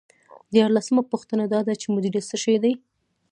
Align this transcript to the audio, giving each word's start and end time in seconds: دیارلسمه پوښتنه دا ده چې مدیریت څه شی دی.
دیارلسمه 0.53 1.01
پوښتنه 1.11 1.43
دا 1.53 1.59
ده 1.67 1.73
چې 1.81 1.87
مدیریت 1.95 2.25
څه 2.31 2.37
شی 2.43 2.55
دی. 2.63 2.73